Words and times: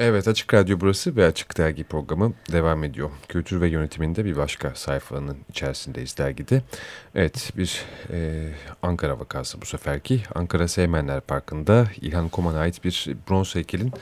Evet 0.00 0.28
Açık 0.28 0.54
Radyo 0.54 0.76
burası 0.80 1.16
ve 1.16 1.24
Açık 1.26 1.58
Dergi 1.58 1.84
programı 1.84 2.32
devam 2.52 2.84
ediyor. 2.84 3.10
Kültür 3.28 3.60
ve 3.60 3.68
yönetiminde 3.68 4.24
bir 4.24 4.36
başka 4.36 4.74
sayfanın 4.74 5.36
içerisindeyiz 5.48 6.18
dergide. 6.18 6.62
Evet 7.14 7.52
bir 7.56 7.84
e, 8.12 8.18
Ankara 8.82 9.18
vakası 9.18 9.60
bu 9.60 9.66
seferki. 9.66 10.20
Ankara 10.34 10.68
Seymenler 10.68 11.20
Parkı'nda 11.20 11.86
İlhan 12.00 12.28
Koman'a 12.28 12.58
ait 12.58 12.84
bir 12.84 13.08
bronz 13.30 13.54
heykelin 13.54 13.92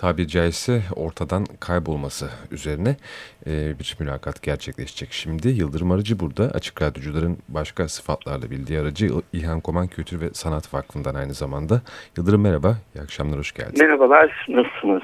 tabiri 0.00 0.28
caizse 0.28 0.82
ortadan 0.96 1.46
kaybolması 1.60 2.30
üzerine 2.50 2.96
e, 3.46 3.78
bir 3.78 3.96
mülakat 3.98 4.42
gerçekleşecek. 4.42 5.12
Şimdi 5.12 5.48
Yıldırım 5.48 5.90
Arıcı 5.90 6.20
burada. 6.20 6.44
Açık 6.44 6.82
Radyocuların 6.82 7.38
başka 7.48 7.88
sıfatlarla 7.88 8.50
bildiği 8.50 8.80
aracı 8.80 9.10
İlhan 9.32 9.60
Koman 9.60 9.86
Kültür 9.86 10.20
ve 10.20 10.30
Sanat 10.32 10.74
Vakfı'ndan 10.74 11.14
aynı 11.14 11.34
zamanda. 11.34 11.80
Yıldırım 12.16 12.40
merhaba, 12.40 12.76
iyi 12.94 13.02
akşamlar, 13.02 13.38
hoş 13.38 13.52
geldin. 13.52 13.78
Merhabalar, 13.78 14.46
nasılsınız? 14.48 15.02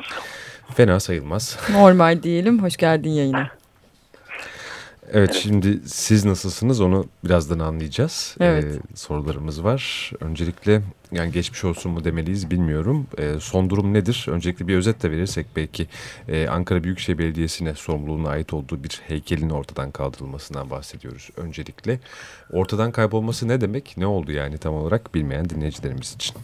Fena 0.75 1.01
sayılmaz. 1.01 1.59
Normal 1.73 2.23
diyelim, 2.23 2.63
hoş 2.63 2.77
geldin 2.77 3.11
yayına. 3.11 3.50
Evet, 5.13 5.35
şimdi 5.35 5.81
siz 5.86 6.25
nasılsınız 6.25 6.81
onu 6.81 7.07
birazdan 7.25 7.59
anlayacağız. 7.59 8.36
Evet. 8.40 8.64
Ee, 8.64 8.96
sorularımız 8.96 9.64
var. 9.64 10.13
Öncelikle 10.21 10.82
yani 11.13 11.32
geçmiş 11.32 11.64
olsun 11.64 11.93
mu 11.93 12.04
demeliyiz 12.04 12.50
bilmiyorum. 12.50 13.07
Ee, 13.18 13.35
son 13.40 13.71
durum 13.71 13.93
nedir? 13.93 14.26
Öncelikle 14.29 14.68
bir 14.68 14.76
özet 14.76 15.03
de 15.03 15.11
verirsek 15.11 15.46
belki 15.57 15.87
e, 16.29 16.49
Ankara 16.49 16.85
Büyükşehir 16.85 17.18
Belediyesi'ne 17.18 17.75
sorumluluğuna 17.75 18.29
ait 18.29 18.53
olduğu 18.53 18.85
bir 18.85 19.01
heykelin 19.09 19.51
ortadan 19.51 19.90
kaldırılmasından 19.90 20.71
bahsediyoruz 20.71 21.31
öncelikle. 21.37 22.01
Ortadan 22.53 22.93
kaybolması 22.93 23.48
ne 23.48 23.61
demek? 23.61 23.95
Ne 23.96 24.07
oldu 24.07 24.32
yani 24.32 24.59
tam 24.59 24.75
olarak 24.75 25.14
bilmeyen 25.14 25.51
dinleyicilerimiz 25.51 26.14
için? 26.14 26.37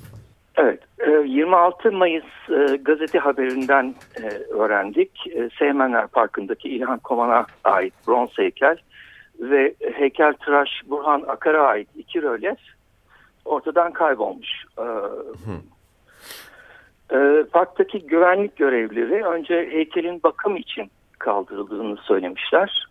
Evet, 1.42 1.48
26 1.48 1.92
Mayıs 1.92 2.24
e, 2.50 2.76
gazete 2.76 3.18
haberinden 3.18 3.94
e, 4.16 4.28
öğrendik. 4.54 5.26
E, 5.26 5.50
Seymenler 5.58 6.06
Parkı'ndaki 6.06 6.68
İlhan 6.68 6.98
Koman'a 6.98 7.46
ait 7.64 7.94
bronz 8.06 8.38
heykel 8.38 8.76
ve 9.40 9.74
heykeltıraş 9.94 10.68
Burhan 10.86 11.24
Akar'a 11.26 11.66
ait 11.66 11.88
iki 11.96 12.22
rölyef 12.22 12.58
ortadan 13.44 13.92
kaybolmuş. 13.92 14.48
E, 17.12 17.44
parktaki 17.52 18.06
güvenlik 18.06 18.56
görevlileri 18.56 19.24
önce 19.24 19.54
heykelin 19.54 20.20
bakım 20.22 20.56
için 20.56 20.90
kaldırıldığını 21.18 21.96
söylemişler. 21.96 22.86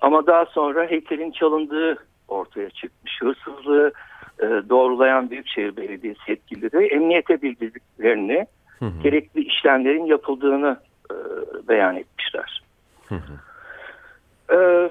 Ama 0.00 0.26
daha 0.26 0.46
sonra 0.46 0.86
heykelin 0.86 1.30
çalındığı 1.30 1.96
ortaya 2.28 2.70
çıkmış. 2.70 3.20
Hırsızlığı 3.22 3.92
e, 4.42 4.46
doğrulayan 4.68 5.30
Büyükşehir 5.30 5.76
Belediyesi 5.76 6.20
yetkilileri 6.30 6.86
emniyete 6.86 7.42
bildirdiklerini, 7.42 8.46
hı 8.78 8.84
hı. 8.84 9.02
gerekli 9.02 9.40
işlemlerin 9.40 10.04
yapıldığını 10.04 10.76
e, 11.10 11.14
beyan 11.68 11.96
etmişler. 11.96 12.62
Hı 13.08 13.14
hı. 13.14 13.32
E, 14.54 14.90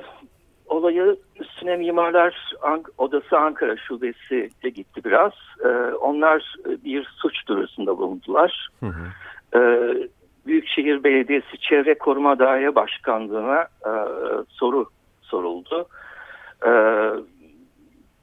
olayı 0.67 1.17
üstüne 1.39 1.77
Mimarlar 1.77 2.53
Odası 2.97 3.37
Ankara 3.37 3.77
Şubesi 3.77 4.49
de 4.63 4.69
gitti 4.69 5.01
biraz. 5.05 5.33
E, 5.63 5.67
onlar 5.95 6.55
bir 6.85 7.03
suç 7.15 7.47
duyurusunda 7.47 7.97
bulundular. 7.97 8.69
Hı 8.79 8.85
hı. 8.85 9.07
E, 9.59 9.61
Büyükşehir 10.47 11.03
Belediyesi 11.03 11.57
Çevre 11.57 11.97
Koruma 11.97 12.39
Daire 12.39 12.75
Başkanlığı'na 12.75 13.61
e, 13.61 13.91
soru 14.49 14.89
soruldu. 15.21 15.87
E, 16.65 16.71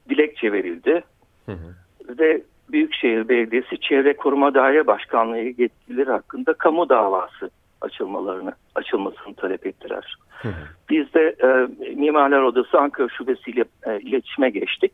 dilekçe 0.09 0.51
verildi. 0.51 1.03
Hı 1.45 1.51
hı. 1.51 2.17
Ve 2.19 2.41
Büyükşehir 2.71 3.29
Belediyesi 3.29 3.79
Çevre 3.79 4.13
Koruma 4.17 4.53
Daire 4.53 4.87
Başkanlığı 4.87 5.37
yetkilileri 5.37 6.11
hakkında 6.11 6.53
kamu 6.53 6.89
davası 6.89 7.49
açılmalarını 7.81 8.53
açılmasını 8.75 9.35
talep 9.35 9.65
ettiler. 9.65 10.17
Hı 10.29 10.49
hı. 10.49 10.53
Biz 10.89 11.13
de 11.13 11.35
e, 11.43 11.47
Mimarlar 11.95 12.41
Odası 12.41 12.79
Ankara 12.79 13.09
Şubesi 13.09 13.51
ile 13.51 13.65
e, 13.85 13.99
iletişime 13.99 14.49
geçtik 14.49 14.93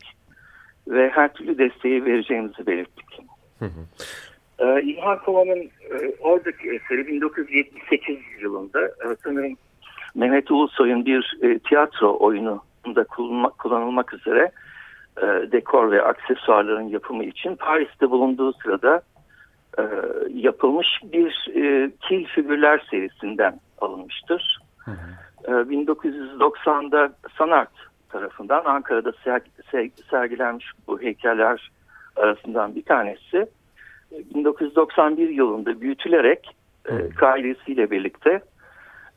ve 0.87 1.09
her 1.09 1.33
türlü 1.33 1.57
desteği 1.57 2.05
vereceğimizi 2.05 2.67
belirttik. 2.67 3.19
Hı 3.59 3.65
hı. 3.65 3.81
Ee, 4.61 4.81
İlhan 4.81 5.19
Kova'nın 5.19 5.59
e, 5.63 6.15
oradaki 6.19 6.69
eseri 6.69 7.07
1978 7.07 8.17
yılında 8.41 8.87
e, 8.87 9.15
sanırım 9.23 9.57
Mehmet 10.15 10.51
Ulusoy'un 10.51 11.05
bir 11.05 11.37
e, 11.41 11.59
tiyatro 11.59 12.17
oyununda 12.19 13.03
kullanılmak, 13.03 13.59
kullanılmak 13.59 14.13
üzere 14.13 14.51
e, 15.17 15.51
dekor 15.51 15.91
ve 15.91 16.03
aksesuarların 16.03 16.87
yapımı 16.87 17.23
için 17.23 17.55
Paris'te 17.55 18.09
bulunduğu 18.09 18.53
sırada 18.53 19.01
e, 19.77 19.83
yapılmış 20.33 20.87
bir 21.03 21.49
e, 21.55 21.91
kil 22.01 22.25
figürler 22.25 22.85
serisinden 22.91 23.59
alınmıştır. 23.81 24.59
Hı 24.77 24.91
hı. 24.91 24.97
E, 25.43 25.51
1990'da 25.51 27.13
Sanart 27.37 27.71
tarafından 28.09 28.65
Ankara'da 28.65 29.11
ser, 29.23 29.41
ser, 29.71 29.89
sergilenmiş 30.09 30.65
bu 30.87 31.01
heykeller 31.01 31.71
arasından 32.15 32.75
bir 32.75 32.83
tanesi 32.83 33.47
1991 34.35 35.29
e, 35.29 35.31
yılında 35.31 35.81
büyütülerek 35.81 36.55
e, 36.89 37.09
kaidesiyle 37.09 37.91
birlikte 37.91 38.41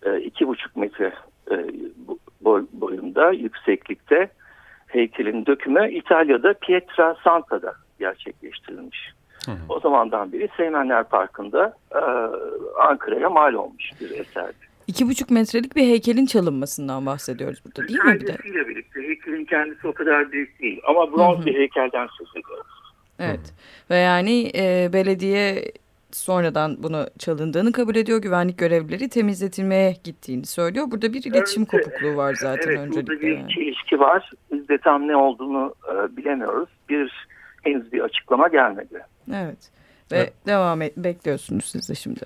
e, 0.02 0.20
iki 0.20 0.48
buçuk 0.48 0.76
metre 0.76 1.12
e, 1.50 1.66
boy, 2.40 2.66
boyunda 2.72 3.32
yükseklikte 3.32 4.28
heykelin 4.94 5.46
dökümü 5.46 5.92
İtalya'da 5.92 6.54
Pietra 6.54 7.16
Santa'da 7.24 7.74
gerçekleştirilmiş. 7.98 8.98
Hı 9.46 9.50
hı. 9.50 9.56
O 9.68 9.80
zamandan 9.80 10.32
beri 10.32 10.48
Seymenler 10.56 11.04
Parkı'nda 11.04 11.76
e, 11.94 12.00
Ankara'ya 12.80 13.30
mal 13.30 13.54
olmuş 13.54 13.90
bir 14.00 14.10
eserdi. 14.10 14.64
İki 14.86 15.08
buçuk 15.08 15.30
metrelik 15.30 15.76
bir 15.76 15.82
heykelin 15.82 16.26
çalınmasından 16.26 17.06
bahsediyoruz 17.06 17.62
burada 17.64 17.88
değil 17.88 18.04
mi 18.04 18.14
bir 18.14 18.26
de? 18.26 18.38
birlikte. 18.44 19.00
Heykelin 19.00 19.44
kendisi 19.44 19.88
o 19.88 19.92
kadar 19.92 20.32
büyük 20.32 20.60
değil 20.60 20.80
ama 20.88 21.12
bronz 21.12 21.46
bir 21.46 21.54
heykelden 21.54 22.08
söz 22.18 22.28
ediyoruz. 22.30 22.66
Evet 23.18 23.40
hı. 23.40 23.90
ve 23.90 23.96
yani 23.96 24.52
e, 24.54 24.90
belediye 24.92 25.72
sonradan 26.14 26.82
bunu 26.82 27.06
çalındığını 27.18 27.72
kabul 27.72 27.96
ediyor. 27.96 28.22
Güvenlik 28.22 28.58
görevlileri 28.58 29.08
temizletilmeye 29.08 29.96
gittiğini 30.04 30.46
söylüyor. 30.46 30.86
Burada 30.90 31.12
bir 31.12 31.24
iletişim 31.24 31.66
evet, 31.72 31.84
kopukluğu 31.84 32.16
var 32.16 32.34
zaten 32.40 32.70
evet, 32.70 32.78
öncelikle. 32.78 33.12
Burada 33.12 33.22
bir 33.22 33.38
yani. 33.38 33.52
ilişki 33.52 34.00
var. 34.00 34.30
Biz 34.52 34.68
de 34.68 34.78
tam 34.78 35.08
ne 35.08 35.16
olduğunu 35.16 35.74
e, 35.92 36.16
bilemiyoruz. 36.16 36.68
Bir 36.88 37.26
henüz 37.62 37.92
bir 37.92 38.00
açıklama 38.00 38.48
gelmedi. 38.48 39.06
Evet. 39.34 39.70
Ve 40.12 40.16
evet. 40.16 40.32
devam 40.46 40.82
et, 40.82 40.96
bekliyorsunuz 40.96 41.64
siz 41.64 41.88
de 41.88 41.94
şimdi. 41.94 42.20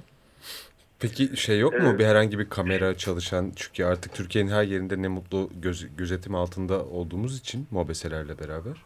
Peki 1.01 1.37
şey 1.37 1.59
yok 1.59 1.73
mu 1.73 1.89
evet. 1.89 1.99
bir 1.99 2.05
herhangi 2.05 2.39
bir 2.39 2.49
kamera 2.49 2.95
çalışan 2.95 3.53
çünkü 3.57 3.85
artık 3.85 4.15
Türkiye'nin 4.15 4.51
her 4.51 4.63
yerinde 4.63 5.03
ne 5.03 5.09
mutlu 5.09 5.51
göz, 5.63 5.97
gözetim 5.97 6.35
altında 6.35 6.85
olduğumuz 6.85 7.39
için 7.39 7.67
mobeselerle 7.71 8.39
beraber. 8.39 8.83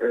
Ee, 0.00 0.06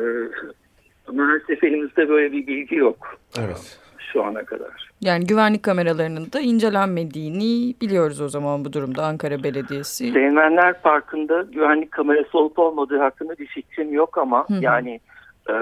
maalesef 1.13 1.63
elimizde 1.63 2.09
böyle 2.09 2.31
bir 2.31 2.47
bilgi 2.47 2.75
yok. 2.75 3.17
Evet. 3.39 3.79
Şu 3.97 4.23
ana 4.23 4.43
kadar. 4.43 4.91
Yani 5.01 5.25
güvenlik 5.25 5.63
kameralarının 5.63 6.31
da 6.33 6.39
incelenmediğini 6.39 7.75
biliyoruz 7.81 8.21
o 8.21 8.29
zaman 8.29 8.66
bu 8.66 8.73
durumda 8.73 9.05
Ankara 9.05 9.43
Belediyesi. 9.43 10.11
Seymenler 10.11 10.81
Parkı'nda 10.81 11.41
güvenlik 11.41 11.91
kamerası 11.91 12.38
olup 12.38 12.59
olmadığı 12.59 12.97
hakkında 12.97 13.38
bir 13.38 13.45
fikrim 13.45 13.93
yok 13.93 14.17
ama 14.17 14.49
Hı 14.49 14.53
-hı. 14.53 14.63
yani 14.63 14.99
e, 15.49 15.53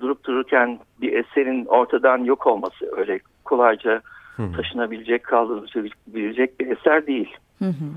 durup 0.00 0.24
dururken 0.24 0.78
bir 1.00 1.12
eserin 1.12 1.64
ortadan 1.64 2.18
yok 2.18 2.46
olması 2.46 2.96
öyle 2.96 3.20
kolayca 3.44 4.02
Hı 4.36 4.42
-hı. 4.42 4.56
taşınabilecek, 4.56 5.24
kaldırılabilecek 5.24 6.60
bir 6.60 6.76
eser 6.76 7.06
değil. 7.06 7.36
Hı 7.58 7.64
-hı. 7.64 7.90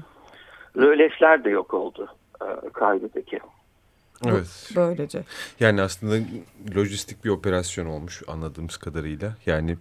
Rölefler 0.77 1.43
de 1.43 1.49
yok 1.49 1.73
oldu 1.73 2.07
e, 2.41 2.69
kaydedeki. 2.69 3.39
Evet. 4.25 4.71
Böylece. 4.75 5.23
Yani 5.59 5.81
aslında 5.81 6.25
lojistik 6.75 7.25
bir 7.25 7.29
operasyon 7.29 7.85
olmuş 7.85 8.23
anladığımız 8.27 8.77
kadarıyla. 8.77 9.35
Yani 9.45 9.77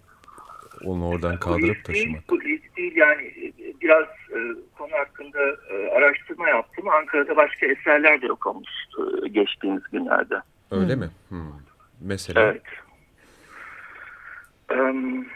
onu 0.85 1.09
oradan 1.09 1.39
kaldırıp 1.39 1.85
taşımak. 1.85 2.29
Bu 2.31 2.41
risk 2.41 2.77
değil 2.77 2.97
yani 2.97 3.23
e, 3.23 3.53
biraz 3.81 4.07
e, 4.07 4.39
konu 4.79 4.93
hakkında 4.93 5.39
e, 5.71 5.91
araştırma 5.97 6.49
yaptım. 6.49 6.89
Ankara'da 6.89 7.37
başka 7.37 7.67
eserler 7.67 8.23
de 8.23 8.27
yok 8.27 8.47
olmuş 8.47 8.71
e, 8.99 9.29
geçtiğimiz 9.29 9.83
günlerde. 9.93 10.35
Öyle 10.71 10.95
hmm. 10.95 11.01
mi? 11.01 11.11
Hmm. 11.29 11.53
Mesela? 12.01 12.43
Evet. 12.43 12.63
Um, 14.71 15.27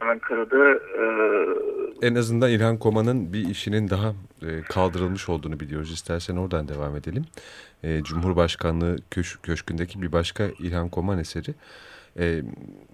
Ankara'da 0.00 0.70
e, 0.72 1.04
en 2.06 2.14
azından 2.14 2.50
İlhan 2.50 2.78
Koma'nın 2.78 3.32
bir 3.32 3.48
işinin 3.48 3.90
daha 3.90 4.08
e, 4.42 4.62
kaldırılmış 4.62 5.28
olduğunu 5.28 5.60
biliyoruz. 5.60 5.92
İstersen 5.92 6.36
oradan 6.36 6.68
devam 6.68 6.96
edelim. 6.96 7.24
E, 7.82 8.02
Cumhurbaşkanlığı 8.02 8.96
köş 9.10 9.36
Köşkü'ndeki 9.42 10.02
bir 10.02 10.12
başka 10.12 10.44
İlhan 10.58 10.88
Koman 10.88 11.18
eseri 11.18 11.54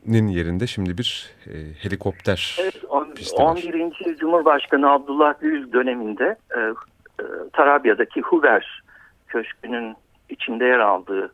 nin 0.07 0.29
yerinde 0.29 0.67
şimdi 0.67 0.99
bir 0.99 1.31
e, 1.47 1.55
helikopter 1.83 2.57
evet, 2.63 2.85
on, 2.89 3.09
11. 3.37 4.17
Cumhurbaşkanı 4.21 4.91
Abdullah 4.91 5.35
Gül 5.41 5.73
döneminde 5.73 6.37
e, 6.57 6.61
e, 6.61 7.25
Tarabya'daki 7.53 8.21
Huber 8.21 8.83
Köşkü'nün 9.29 9.97
içinde 10.29 10.65
yer 10.65 10.79
aldığı 10.79 11.33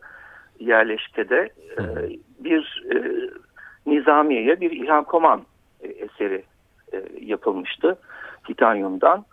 yerleşkede 0.61 1.51
e, 1.79 1.83
bir 2.39 2.85
e, 2.95 2.97
Nizamiye'ye 3.87 4.61
bir 4.61 4.71
İlhan 4.71 5.05
Koman 5.05 5.41
e, 5.41 5.45
eseri 6.01 6.43
e, 6.93 7.03
yapılmıştı. 7.21 7.99
Titanyum'dan. 8.47 9.25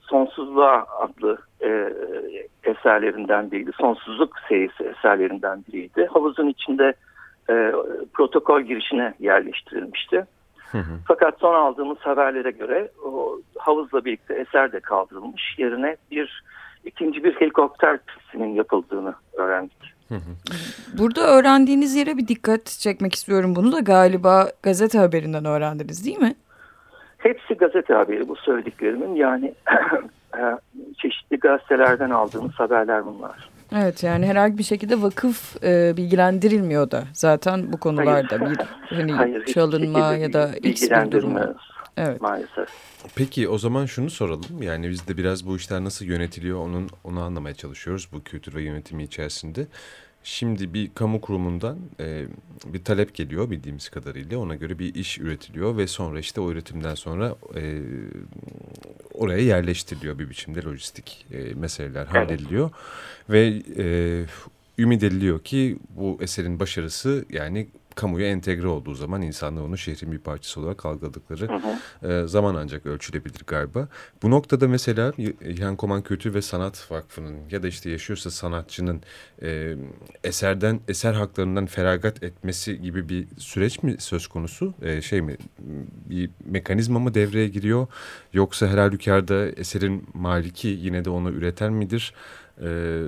Sonsuzluğa 0.00 0.86
adlı 0.98 1.38
e, 1.62 1.92
eserlerinden 2.64 3.50
biriydi. 3.50 3.70
Sonsuzluk 3.80 4.38
serisi 4.48 4.84
eserlerinden 4.84 5.64
biriydi. 5.68 6.08
Havuzun 6.12 6.48
içinde 6.48 6.94
e, 7.50 7.72
protokol 8.14 8.60
girişine 8.60 9.14
yerleştirilmişti. 9.18 10.26
Hı 10.72 10.78
hı. 10.78 10.98
Fakat 11.08 11.38
son 11.40 11.54
aldığımız 11.54 11.98
haberlere 11.98 12.50
göre 12.50 12.90
o 13.04 13.40
havuzla 13.58 14.04
birlikte 14.04 14.34
eser 14.34 14.72
de 14.72 14.80
kaldırılmış. 14.80 15.54
Yerine 15.58 15.96
bir 16.10 16.42
ikinci 16.84 17.24
bir 17.24 17.40
helikopter 17.40 17.98
pistinin 17.98 18.54
yapıldığını 18.54 19.14
öğrendik. 19.32 19.99
Burada 20.98 21.20
öğrendiğiniz 21.20 21.94
yere 21.94 22.16
bir 22.16 22.28
dikkat 22.28 22.66
çekmek 22.66 23.14
istiyorum. 23.14 23.56
Bunu 23.56 23.72
da 23.72 23.80
galiba 23.80 24.50
gazete 24.62 24.98
haberinden 24.98 25.44
öğrendiniz 25.44 26.06
değil 26.06 26.18
mi? 26.18 26.34
Hepsi 27.18 27.54
gazete 27.54 27.94
haberi 27.94 28.28
bu 28.28 28.36
söylediklerimin. 28.36 29.14
Yani 29.14 29.54
e, 30.38 30.42
çeşitli 30.98 31.38
gazetelerden 31.38 32.10
aldığımız 32.10 32.52
haberler 32.52 33.06
bunlar. 33.06 33.50
Evet 33.76 34.02
yani 34.02 34.26
herhangi 34.26 34.58
bir 34.58 34.62
şekilde 34.62 35.02
vakıf 35.02 35.64
e, 35.64 35.96
bilgilendirilmiyor 35.96 36.90
da 36.90 37.04
zaten 37.12 37.72
bu 37.72 37.80
konularda 37.80 38.40
hayır. 38.40 38.50
bir 38.50 38.96
hani 38.96 39.12
hayır, 39.12 39.44
çalınma 39.44 40.14
ya 40.14 40.32
da 40.32 40.50
x 40.62 40.90
bir 40.90 41.12
durum. 41.12 41.36
Evet. 42.00 42.20
Maalesef. 42.20 42.68
Peki 43.14 43.48
o 43.48 43.58
zaman 43.58 43.86
şunu 43.86 44.10
soralım. 44.10 44.62
Yani 44.62 44.90
biz 44.90 45.08
de 45.08 45.16
biraz 45.16 45.46
bu 45.46 45.56
işler 45.56 45.84
nasıl 45.84 46.04
yönetiliyor 46.04 46.58
onun 46.58 46.90
onu 47.04 47.20
anlamaya 47.20 47.54
çalışıyoruz 47.54 48.08
bu 48.12 48.22
kültür 48.22 48.54
ve 48.54 48.62
yönetimi 48.62 49.02
içerisinde. 49.02 49.66
Şimdi 50.24 50.74
bir 50.74 50.90
kamu 50.94 51.20
kurumundan 51.20 51.78
e, 52.00 52.24
bir 52.66 52.84
talep 52.84 53.14
geliyor 53.14 53.50
bildiğimiz 53.50 53.88
kadarıyla. 53.88 54.38
Ona 54.38 54.54
göre 54.54 54.78
bir 54.78 54.94
iş 54.94 55.18
üretiliyor 55.18 55.76
ve 55.76 55.86
sonra 55.86 56.18
işte 56.20 56.40
o 56.40 56.50
üretimden 56.50 56.94
sonra 56.94 57.34
e, 57.56 57.80
oraya 59.14 59.42
yerleştiriliyor 59.42 60.18
bir 60.18 60.30
biçimde 60.30 60.62
lojistik 60.62 61.26
e, 61.32 61.54
meseleler 61.54 62.06
hallediliyor. 62.06 62.70
Ve 63.30 63.62
e, 63.78 64.24
ümit 64.78 65.02
ediliyor 65.02 65.40
ki 65.40 65.78
bu 65.90 66.18
eserin 66.20 66.60
başarısı 66.60 67.24
yani 67.30 67.68
kamuya 67.94 68.28
entegre 68.28 68.66
olduğu 68.66 68.94
zaman 68.94 69.22
insanlar 69.22 69.62
onu 69.62 69.78
şehrin 69.78 70.12
bir 70.12 70.18
parçası 70.18 70.60
olarak 70.60 70.86
algıladıkları 70.86 71.48
hı 71.48 71.54
hı. 71.54 72.12
E, 72.12 72.28
zaman 72.28 72.54
ancak 72.54 72.86
ölçülebilir 72.86 73.40
galiba. 73.46 73.88
Bu 74.22 74.30
noktada 74.30 74.68
mesela 74.68 75.12
İlhan 75.40 75.76
Koman 75.76 76.02
Kültür 76.02 76.34
ve 76.34 76.42
Sanat 76.42 76.90
Vakfı'nın 76.90 77.36
ya 77.50 77.62
da 77.62 77.68
işte 77.68 77.90
yaşıyorsa 77.90 78.30
sanatçının 78.30 79.02
e, 79.42 79.76
eserden 80.24 80.80
eser 80.88 81.12
haklarından 81.12 81.66
feragat 81.66 82.22
etmesi 82.22 82.82
gibi 82.82 83.08
bir 83.08 83.26
süreç 83.38 83.82
mi 83.82 83.96
söz 83.98 84.26
konusu? 84.26 84.74
E, 84.82 85.02
şey 85.02 85.22
mi 85.22 85.36
bir 86.10 86.30
mekanizma 86.44 86.98
mı 86.98 87.14
devreye 87.14 87.48
giriyor 87.48 87.86
yoksa 88.32 88.68
her 88.68 88.78
halükarda 88.78 89.48
eserin 89.48 90.06
maliki 90.14 90.68
yine 90.68 91.04
de 91.04 91.10
onu 91.10 91.30
üreten 91.30 91.72
midir? 91.72 92.14
E, 92.62 93.00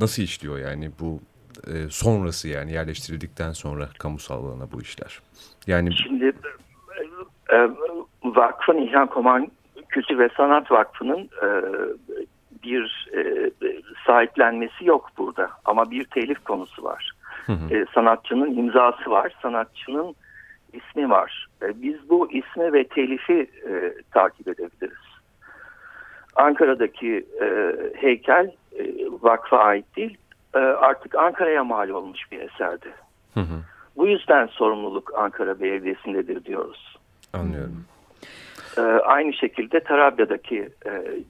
nasıl 0.00 0.22
işliyor 0.22 0.58
yani 0.58 0.90
bu 1.00 1.20
e, 1.66 1.90
sonrası 1.90 2.48
yani 2.48 2.72
yerleştirildikten 2.72 3.52
sonra 3.52 3.88
kamusal 3.98 4.44
alana 4.44 4.72
bu 4.72 4.82
işler? 4.82 5.20
Yani 5.66 5.92
Şimdi 5.92 6.32
e, 7.50 7.56
e, 7.56 7.70
vakfın 8.24 8.76
İlhan 8.78 9.06
Koman 9.06 9.50
Kültür 9.88 10.18
ve 10.18 10.28
Sanat 10.36 10.70
Vakfı'nın 10.70 11.20
e, 11.20 11.48
bir 12.62 13.08
e, 13.16 13.50
sahiplenmesi 14.06 14.84
yok 14.84 15.10
burada 15.18 15.50
ama 15.64 15.90
bir 15.90 16.04
telif 16.04 16.44
konusu 16.44 16.84
var. 16.84 17.12
Hı 17.46 17.52
hı. 17.52 17.74
E, 17.74 17.86
sanatçının 17.94 18.56
imzası 18.56 19.10
var, 19.10 19.34
sanatçının 19.42 20.14
ismi 20.72 21.10
var. 21.10 21.48
E, 21.62 21.82
biz 21.82 22.10
bu 22.10 22.32
ismi 22.32 22.72
ve 22.72 22.84
telifi 22.84 23.50
e, 23.68 23.94
takip 24.10 24.48
edebiliriz. 24.48 25.04
Ankara'daki 26.36 27.26
e, 27.42 27.76
heykel 27.96 28.52
e, 28.78 28.84
vakfa 29.22 29.58
ait 29.58 29.96
değil, 29.96 30.16
e, 30.54 30.58
artık 30.58 31.14
Ankara'ya 31.14 31.64
mal 31.64 31.88
olmuş 31.88 32.20
bir 32.32 32.40
eserdi. 32.40 32.88
Hı 33.34 33.40
hı. 33.40 33.60
Bu 33.96 34.06
yüzden 34.06 34.46
sorumluluk 34.46 35.14
Ankara 35.18 35.60
Belediyesi'ndedir 35.60 36.44
diyoruz. 36.44 36.98
Anlıyorum. 37.32 37.84
E, 38.76 38.80
aynı 38.80 39.32
şekilde 39.32 39.80
Tarabya'daki 39.80 40.68
e, 40.86 41.22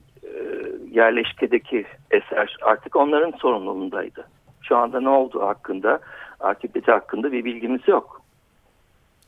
yerleşkedeki 0.91 1.85
eser 2.11 2.57
artık 2.61 2.95
onların 2.95 3.31
sorumluluğundaydı. 3.31 4.27
Şu 4.61 4.77
anda 4.77 5.01
ne 5.01 5.09
olduğu 5.09 5.41
hakkında, 5.41 5.99
akıbeti 6.39 6.91
hakkında 6.91 7.31
bir 7.31 7.45
bilgimiz 7.45 7.87
yok. 7.87 8.21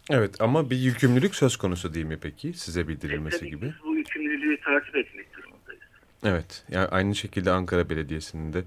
Evet 0.10 0.42
ama 0.42 0.70
bir 0.70 0.78
yükümlülük 0.78 1.36
söz 1.36 1.58
konusu 1.58 1.94
değil 1.94 2.06
mi 2.06 2.18
peki 2.22 2.54
size 2.54 2.88
bildirilmesi 2.88 3.46
e, 3.46 3.50
gibi? 3.50 3.74
Bu 3.86 3.96
yükümlülüğü 3.96 4.60
takip 4.62 4.96
etmek 4.96 5.38
durumundayız. 5.38 5.82
Evet 6.26 6.66
yani 6.70 6.88
aynı 6.88 7.16
şekilde 7.16 7.52
Ankara 7.52 7.90
Belediyesi'nin 7.90 8.54
de 8.54 8.64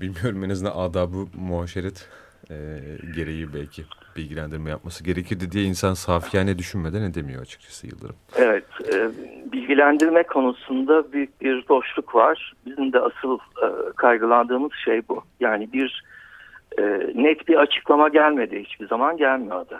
bilmiyorum 0.00 0.44
en 0.44 0.50
azından 0.50 0.72
adabı 0.76 1.26
muhaşeret 1.34 2.08
e, 2.50 2.56
gereği 3.16 3.54
belki 3.54 3.84
bilgilendirme 4.16 4.70
yapması 4.70 5.04
gerekirdi 5.04 5.52
diye 5.52 5.64
insan 5.64 5.94
safiyane 5.94 6.58
düşünmeden 6.58 7.02
edemiyor 7.02 7.42
açıkçası 7.42 7.86
Yıldırım. 7.86 8.16
Evet, 8.36 8.64
e, 8.94 9.10
bilgilendirme 9.52 10.22
konusunda 10.22 11.12
büyük 11.12 11.40
bir 11.40 11.68
boşluk 11.68 12.14
var. 12.14 12.54
Bizim 12.66 12.92
de 12.92 13.00
asıl 13.00 13.38
e, 13.38 13.92
kaygılandığımız 13.96 14.72
şey 14.84 15.08
bu. 15.08 15.22
Yani 15.40 15.72
bir 15.72 16.04
e, 16.78 16.82
net 17.14 17.48
bir 17.48 17.54
açıklama 17.54 18.08
gelmedi 18.08 18.64
hiçbir 18.64 18.88
zaman 18.88 19.16
gelmiyordu. 19.16 19.78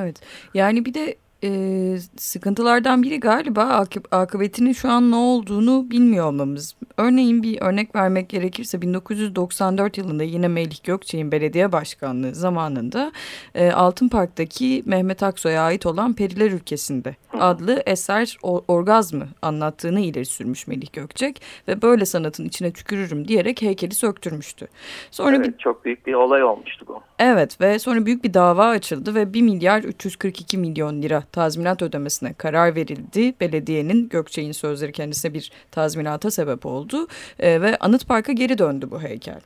Evet, 0.00 0.20
yani 0.54 0.84
bir 0.84 0.94
de 0.94 1.16
e, 1.44 1.98
sıkıntılardan 2.16 3.02
biri 3.02 3.20
galiba 3.20 3.62
akıb 3.62 4.04
akıbetinin 4.10 4.72
şu 4.72 4.90
an 4.90 5.10
ne 5.10 5.16
olduğunu 5.16 5.90
bilmiyor 5.90 6.26
olmamız. 6.26 6.74
Örneğin 6.96 7.42
bir 7.42 7.60
örnek 7.60 7.94
vermek 7.94 8.28
gerekirse 8.28 8.82
1994 8.82 9.98
yılında 9.98 10.22
yine 10.22 10.48
Melih 10.48 10.84
Gökçe'nin 10.84 11.32
belediye 11.32 11.72
başkanlığı 11.72 12.34
zamanında 12.34 13.12
e, 13.54 13.70
Altın 13.70 14.08
Park'taki 14.08 14.82
Mehmet 14.86 15.22
Aksoy'a 15.22 15.62
ait 15.62 15.86
olan 15.86 16.12
Periler 16.12 16.50
Ülkesi'nde 16.50 17.16
adlı 17.40 17.82
eser 17.86 18.36
orgazmı 18.68 19.28
anlattığını 19.42 20.00
ileri 20.00 20.24
sürmüş 20.24 20.66
Melih 20.66 20.92
Gökçek 20.92 21.42
ve 21.68 21.82
böyle 21.82 22.04
sanatın 22.04 22.44
içine 22.44 22.72
tükürürüm 22.72 23.28
diyerek 23.28 23.62
heykeli 23.62 23.94
söktürmüştü. 23.94 24.68
Sonra 25.10 25.36
evet, 25.36 25.46
bir, 25.46 25.58
çok 25.58 25.84
büyük 25.84 26.06
bir 26.06 26.14
olay 26.14 26.44
olmuştu 26.44 26.84
bu. 26.88 27.00
Evet 27.18 27.60
ve 27.60 27.78
sonra 27.78 28.06
büyük 28.06 28.24
bir 28.24 28.34
dava 28.34 28.66
açıldı 28.66 29.14
ve 29.14 29.34
1 29.34 29.42
milyar 29.42 29.82
342 29.82 30.58
milyon 30.58 31.02
lira 31.02 31.22
tazminat 31.32 31.82
ödemesine 31.82 32.32
karar 32.32 32.74
verildi. 32.74 33.34
Belediyenin 33.40 34.08
Gökçe'nin 34.08 34.52
sözleri 34.52 34.92
kendisine 34.92 35.34
bir 35.34 35.50
tazminata 35.70 36.30
sebep 36.30 36.66
oldu 36.66 37.08
e, 37.38 37.60
ve 37.60 37.76
Anıt 37.76 38.08
Park'a 38.08 38.32
geri 38.32 38.58
döndü 38.58 38.88
bu 38.90 39.00
heykel. 39.00 39.40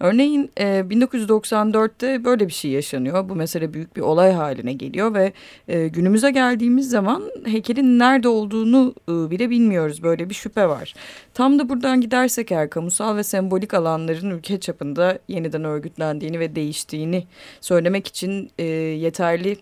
Örneğin 0.00 0.50
e, 0.56 0.64
1994'te 0.64 2.24
böyle 2.24 2.46
bir 2.46 2.52
şey 2.52 2.70
yaşanıyor. 2.70 3.28
Bu 3.28 3.34
mesele 3.34 3.74
büyük 3.74 3.96
bir 3.96 4.00
olay 4.00 4.32
haline 4.32 4.72
geliyor 4.72 5.14
ve 5.14 5.32
e, 5.68 5.88
günümüze 5.88 6.30
geldiğimiz 6.30 6.90
zaman 6.90 7.22
heykelin 7.44 7.98
nerede 7.98 8.28
olduğunu 8.28 8.94
e, 9.08 9.30
bile 9.30 9.50
bilmiyoruz. 9.50 10.02
Böyle 10.02 10.30
bir 10.30 10.34
şüphe 10.34 10.68
var. 10.68 10.94
Tam 11.34 11.58
da 11.58 11.68
buradan 11.68 12.00
gidersek 12.00 12.52
eğer 12.52 12.70
kamusal 12.70 13.16
ve 13.16 13.22
sembolik 13.22 13.74
alanların 13.74 14.30
ülke 14.30 14.60
çapında 14.60 15.18
yeniden 15.28 15.64
örgütlendiğini 15.64 16.40
ve 16.40 16.54
değiştiğini 16.56 17.26
söylemek 17.60 18.06
için 18.06 18.50
e, 18.58 18.64
yeterli 18.64 19.56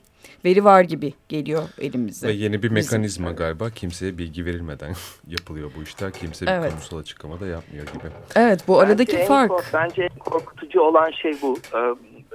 veri 0.45 0.65
var 0.65 0.83
gibi 0.83 1.15
geliyor 1.29 1.63
elimizde. 1.81 2.29
Ve 2.29 2.33
yeni 2.33 2.63
bir 2.63 2.71
mekanizma 2.71 3.27
Bizim. 3.27 3.37
galiba 3.37 3.71
kimseye 3.71 4.19
bilgi 4.19 4.47
verilmeden 4.47 4.93
yapılıyor 5.29 5.71
bu 5.79 5.83
işler. 5.83 6.13
Kimse 6.13 6.47
bir 6.47 6.51
evet. 6.51 6.71
kamusal 6.71 6.99
açıklama 6.99 7.41
da 7.41 7.47
yapmıyor 7.47 7.87
gibi. 7.87 8.05
Evet 8.37 8.69
bu 8.69 8.81
aradaki 8.81 9.13
bence 9.13 9.27
fark. 9.27 9.51
En, 9.51 9.59
bence 9.73 10.03
en 10.03 10.19
korkutucu 10.19 10.81
olan 10.81 11.11
şey 11.11 11.37
bu. 11.43 11.59
Ee, 11.75 11.95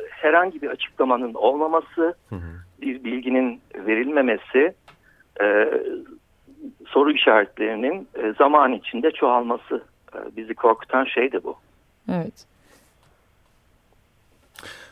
herhangi 0.10 0.62
bir 0.62 0.70
açıklamanın 0.70 1.34
olmaması, 1.34 2.16
hı 2.30 2.36
hı. 2.36 2.52
bir 2.82 3.04
bilginin 3.04 3.62
verilmemesi, 3.76 4.74
e, 5.42 5.72
soru 6.88 7.12
işaretlerinin 7.12 8.08
e, 8.16 8.34
zaman 8.38 8.74
içinde 8.74 9.12
çoğalması. 9.12 9.84
E, 10.16 10.38
bizi 10.38 10.54
korkutan 10.54 11.06
şey 11.06 11.32
de 11.32 11.44
bu. 11.44 11.56
Evet. 12.12 12.46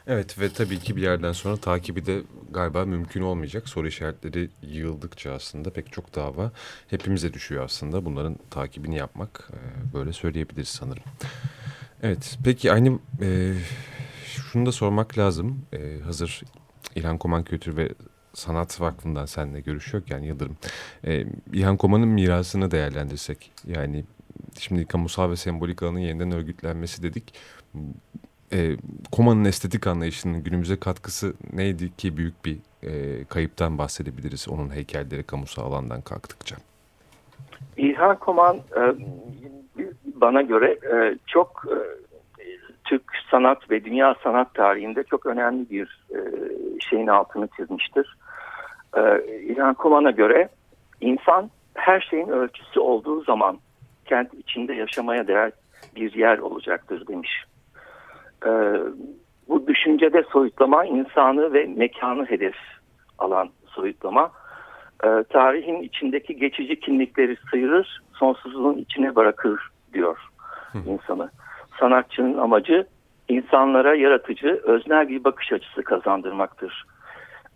Evet 0.08 0.40
ve 0.40 0.50
tabii 0.50 0.80
ki 0.80 0.96
bir 0.96 1.02
yerden 1.02 1.32
sonra 1.32 1.58
takibi 1.58 2.06
de 2.06 2.22
galiba 2.52 2.86
mümkün 2.86 3.22
olmayacak. 3.22 3.70
Soru 3.70 3.88
işaretleri 3.88 4.50
yığıldıkça 4.62 5.32
aslında 5.32 5.70
pek 5.70 5.92
çok 5.92 6.16
dava 6.16 6.52
hepimize 6.88 7.34
düşüyor 7.34 7.64
aslında. 7.64 8.06
Bunların 8.06 8.38
takibini 8.50 8.98
yapmak 8.98 9.50
e, 9.54 9.94
böyle 9.94 10.14
söyleyebiliriz 10.14 10.68
sanırım. 10.68 11.04
Evet 12.04 12.38
peki 12.44 12.72
aynı 12.72 13.00
e, 13.22 13.54
şunu 14.26 14.66
da 14.66 14.72
sormak 14.72 15.18
lazım. 15.18 15.66
E, 15.74 16.00
hazır 16.06 16.42
İlhan 16.96 17.18
Koman 17.18 17.44
Kültür 17.44 17.78
ve 17.78 17.90
Sanat 18.34 18.82
Vakfı'ndan 18.82 19.26
seninle 19.26 19.60
görüşüyorken 19.60 20.20
Yıldırım. 20.20 20.58
E, 21.06 21.26
İlhan 21.54 21.78
Koman'ın 21.78 22.08
mirasını 22.08 22.72
değerlendirsek 22.72 23.52
yani 23.68 24.06
şimdi 24.60 24.86
kamusal 24.86 25.32
ve 25.32 25.36
sembolik 25.36 25.84
alanın 25.84 26.00
yeniden 26.00 26.32
örgütlenmesi 26.32 27.04
dedik 27.04 27.34
e, 28.54 28.76
Koma'nın 29.12 29.46
estetik 29.46 29.88
anlayışının 29.88 30.44
günümüze 30.44 30.80
katkısı 30.80 31.34
neydi 31.54 31.96
ki 31.96 32.18
büyük 32.18 32.46
bir 32.46 32.58
e, 32.84 33.24
kayıptan 33.26 33.78
bahsedebiliriz 33.78 34.50
onun 34.50 34.70
heykelleri 34.76 35.24
kamusal 35.24 35.72
alandan 35.72 36.02
kalktıkça. 36.02 36.56
İlhan 37.78 38.20
Koman 38.20 38.58
e, 38.58 38.82
bana 40.06 40.42
göre 40.42 40.78
e, 40.94 41.18
çok 41.28 41.66
e, 41.68 41.78
Türk 42.84 43.04
sanat 43.32 43.72
ve 43.72 43.86
dünya 43.86 44.16
sanat 44.24 44.54
tarihinde 44.54 45.04
çok 45.04 45.26
önemli 45.26 45.70
bir 45.70 46.04
şeyin 46.90 47.08
altını 47.08 47.48
çizmiştir. 47.58 48.18
E, 48.98 49.24
İlhan 49.42 49.74
Koman'a 49.74 50.12
göre 50.12 50.50
insan 51.02 51.50
her 51.76 52.02
şeyin 52.02 52.28
ölçüsü 52.28 52.80
olduğu 52.80 53.24
zaman 53.24 53.60
kent 54.06 54.34
içinde 54.34 54.74
yaşamaya 54.74 55.28
değer 55.28 55.52
bir 55.96 56.14
yer 56.14 56.38
olacaktır 56.38 57.08
demiş. 57.08 57.46
E, 58.46 58.52
bu 59.50 59.68
düşüncede 59.68 60.24
soyutlama 60.24 60.86
insanı 60.86 61.54
ve 61.54 61.66
mekanı 61.66 62.26
hedef 62.26 62.56
alan 63.20 63.50
soyutlama 63.66 64.32
e, 65.04 65.24
tarihin 65.30 65.82
içindeki 65.82 66.36
geçici 66.36 66.80
kimlikleri 66.80 67.38
sıyırır, 67.52 68.02
sonsuzluğun 68.14 68.78
içine 68.78 69.16
bırakır 69.16 69.70
diyor 69.94 70.18
insanı. 70.86 71.30
Sanatçının 71.80 72.38
amacı 72.38 72.88
insanlara 73.30 73.96
yaratıcı, 73.96 74.62
öznel 74.64 75.10
bir 75.10 75.24
bakış 75.24 75.52
açısı 75.54 75.84
kazandırmaktır. 75.84 76.86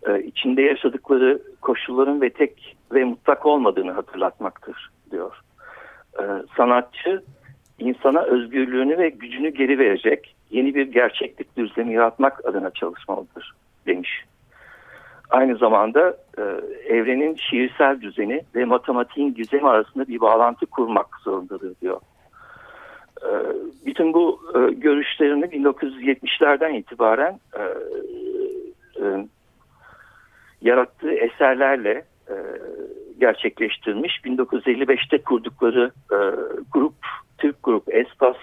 E, 0.08 0.22
içinde 0.22 0.62
yaşadıkları 0.62 1.42
koşulların 1.60 2.20
ve 2.20 2.30
tek 2.30 2.76
ve 2.92 3.04
mutlak 3.04 3.46
olmadığını 3.46 3.92
hatırlatmaktır 3.92 4.90
diyor. 5.10 5.40
E, 6.20 6.24
sanatçı 6.56 7.22
insana 7.78 8.22
özgürlüğünü 8.22 8.98
ve 8.98 9.08
gücünü 9.08 9.48
geri 9.48 9.78
verecek 9.78 10.36
yeni 10.50 10.74
bir 10.74 10.86
gerçeklik 10.86 11.56
düzlemi 11.56 11.94
yaratmak 11.94 12.44
adına 12.44 12.70
çalışmalıdır 12.70 13.54
demiş. 13.86 14.24
Aynı 15.30 15.56
zamanda 15.56 16.16
e, 16.38 16.42
evrenin 16.94 17.34
şiirsel 17.34 18.00
düzeni 18.00 18.42
ve 18.54 18.64
matematiğin 18.64 19.34
gizemi 19.34 19.68
arasında 19.68 20.08
bir 20.08 20.20
bağlantı 20.20 20.66
kurmak 20.66 21.06
zorundadır 21.24 21.74
diyor. 21.80 22.00
E, 23.22 23.30
bütün 23.86 24.12
bu 24.12 24.40
e, 24.54 24.74
görüşlerini 24.74 25.44
1970'lerden 25.44 26.74
itibaren 26.74 27.40
e, 27.54 27.62
e, 29.04 29.26
yarattığı 30.62 31.12
eserlerle 31.12 32.04
e, 32.28 32.34
gerçekleştirmiş. 33.20 34.20
1955'te 34.24 35.18
kurdukları 35.18 35.90
e, 36.12 36.18
grup, 36.72 37.06
Türk 37.38 37.62
grup 37.62 37.94
Espas 37.94 38.36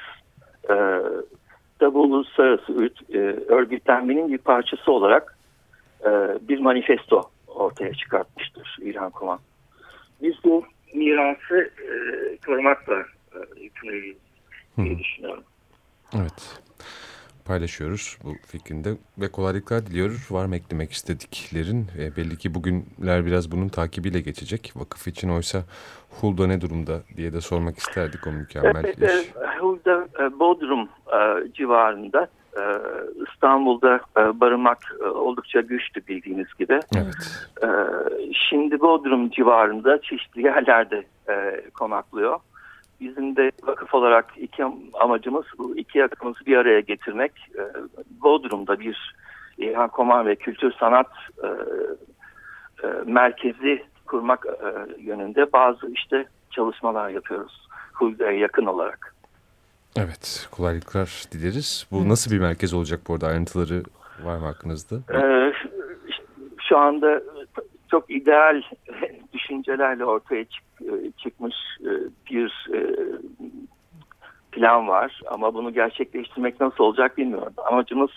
e, 0.70 0.76
da 1.82 1.94
bu 1.94 2.02
uluslararası 2.02 2.90
e, 3.14 3.18
örgütlenmenin 3.48 4.34
bir 4.34 4.38
parçası 4.38 4.92
olarak 4.92 5.38
e, 6.02 6.10
bir 6.42 6.60
manifesto 6.60 7.22
ortaya 7.48 7.94
çıkartmıştır 7.94 8.78
İlhan 8.82 9.10
Koman. 9.10 9.40
Biz 10.22 10.34
bu 10.44 10.66
mirası 10.94 11.56
e, 11.56 11.92
korumakla 12.46 13.00
e, 13.34 13.62
yükümlüyüz 13.62 14.18
diye 14.78 15.00
düşünüyorum. 15.00 15.44
Evet 16.16 16.62
paylaşıyoruz 17.46 18.18
bu 18.24 18.34
fikrinde 18.48 18.90
ve 19.18 19.32
kolaylıklar 19.32 19.86
diliyoruz. 19.86 20.32
Var 20.32 20.46
mı 20.46 20.56
eklemek 20.56 20.92
istediklerin? 20.92 21.88
E, 22.00 22.16
belli 22.16 22.38
ki 22.38 22.56
bugünler 22.56 23.26
biraz 23.26 23.52
bunun 23.52 23.68
takibiyle 23.68 24.22
geçecek. 24.22 24.74
Vakıf 24.76 25.08
için 25.08 25.30
oysa 25.30 25.64
Hulda 26.10 26.48
ne 26.48 26.62
durumda 26.62 27.02
diye 27.18 27.34
de 27.34 27.42
sormak 27.42 27.78
isterdik 27.78 28.28
o 28.28 28.32
mükemmel 28.32 28.84
evet, 28.86 28.98
iş. 28.98 29.04
E, 29.04 29.60
Hulda 29.60 30.08
e, 30.20 30.40
Bodrum 30.40 30.90
e, 31.14 31.52
civarında 31.54 32.28
İstanbul'da 33.30 34.00
barınmak 34.16 34.78
oldukça 35.16 35.62
güçtü 35.62 36.08
bildiğiniz 36.08 36.48
gibi. 36.60 36.80
Evet. 36.96 37.50
Şimdi 38.50 38.80
Bodrum 38.80 39.30
civarında 39.30 40.02
çeşitli 40.02 40.42
yerlerde 40.42 41.04
konaklıyor. 41.74 42.40
Bizim 43.02 43.36
de 43.36 43.52
vakıf 43.64 43.94
olarak 43.94 44.26
iki 44.38 44.64
amacımız 44.94 45.46
bu 45.58 45.78
iki 45.78 45.98
yakımızı 45.98 46.46
bir 46.46 46.58
araya 46.58 46.80
getirmek. 46.80 47.32
E, 47.56 47.64
Bodrum'da 48.24 48.80
bir 48.80 49.16
İlhan 49.58 49.90
Koman 49.90 50.26
ve 50.26 50.36
Kültür 50.36 50.72
Sanat 50.72 51.12
e, 51.44 51.48
e, 52.88 52.88
merkezi 53.06 53.84
kurmak 54.06 54.46
e, 54.46 55.02
yönünde 55.02 55.54
bazı 55.54 55.92
işte 55.92 56.26
çalışmalar 56.52 57.10
yapıyoruz. 57.10 57.68
Hulda'ya 57.94 58.32
yakın 58.32 58.66
olarak. 58.66 59.16
Evet, 59.98 60.48
kolaylıklar 60.52 61.24
dileriz. 61.32 61.88
Bu 61.92 62.10
nasıl 62.10 62.32
bir 62.32 62.40
merkez 62.40 62.74
olacak 62.74 63.00
bu 63.08 63.14
arada? 63.14 63.28
Ayrıntıları 63.28 63.84
var 64.24 64.38
mı 64.38 64.46
hakkınızda? 64.46 64.96
Ee, 64.96 65.54
şu 66.70 66.78
anda 66.78 67.22
çok 67.92 68.12
ideal 68.12 68.62
düşüncelerle 69.46 70.06
ortaya 70.06 70.46
çık, 70.46 70.64
çıkmış 71.18 71.56
bir 72.32 72.70
plan 74.52 74.88
var. 74.88 75.22
Ama 75.28 75.54
bunu 75.54 75.74
gerçekleştirmek 75.74 76.62
nasıl 76.62 76.84
olacak 76.84 77.18
bilmiyorum. 77.18 77.54
Amacımız 77.58 78.10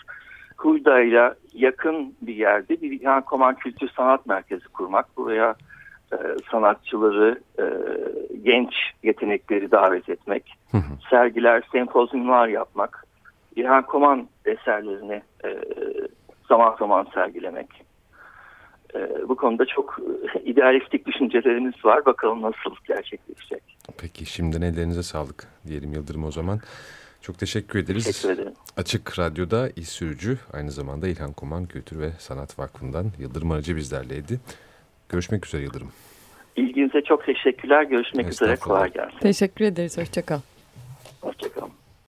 Huyda 0.57 1.01
ile 1.01 1.33
yakın 1.53 2.15
bir 2.21 2.35
yerde 2.35 2.81
bir 2.81 3.01
yani 3.01 3.25
Koman 3.25 3.55
Kültür 3.55 3.89
Sanat 3.89 4.25
Merkezi 4.25 4.67
kurmak. 4.67 5.17
Buraya 5.17 5.55
e, 6.13 6.17
sanatçıları, 6.51 7.39
e, 7.59 7.65
genç 8.43 8.73
yetenekleri 9.03 9.71
davet 9.71 10.09
etmek, 10.09 10.53
Hı 10.71 10.77
hı. 10.77 11.09
sergiler, 11.09 11.63
sempozyumlar 11.71 12.47
yapmak, 12.47 13.05
İlhan 13.55 13.85
Koman 13.85 14.27
eserlerini 14.45 15.21
e, 15.45 15.59
zaman 16.47 16.75
zaman 16.79 17.07
sergilemek. 17.13 17.67
E, 18.95 19.29
bu 19.29 19.35
konuda 19.35 19.65
çok 19.65 19.99
idealistik 20.45 21.05
düşüncelerimiz 21.05 21.85
var. 21.85 22.05
Bakalım 22.05 22.41
nasıl 22.41 22.75
gerçekleşecek. 22.87 23.63
Peki 23.97 24.25
şimdiden 24.25 24.61
ellerinize 24.61 25.03
sağlık 25.03 25.47
diyelim 25.67 25.93
Yıldırım 25.93 26.23
o 26.23 26.31
zaman. 26.31 26.59
Çok 27.21 27.39
teşekkür 27.39 27.79
ederiz. 27.79 28.05
Teşekkür 28.05 28.33
ederim. 28.33 28.53
Açık 28.77 29.19
Radyo'da 29.19 29.69
İş 29.75 29.89
Sürücü 29.89 30.37
aynı 30.53 30.71
zamanda 30.71 31.07
İlhan 31.07 31.33
Koman 31.33 31.65
Kültür 31.65 31.99
ve 31.99 32.09
Sanat 32.19 32.59
Vakfı'ndan 32.59 33.05
Yıldırım 33.19 33.51
Arıcı 33.51 33.75
bizlerleydi. 33.75 34.39
Görüşmek 35.09 35.45
üzere 35.45 35.61
Yıldırım. 35.61 35.91
İlginize 36.55 37.01
çok 37.01 37.25
teşekkürler. 37.25 37.83
Görüşmek 37.83 38.29
üzere. 38.29 38.55
Kolay 38.55 38.93
gelsin. 38.93 39.19
Teşekkür 39.19 39.65
ederiz. 39.65 39.97
Hoşçakal. 39.97 40.39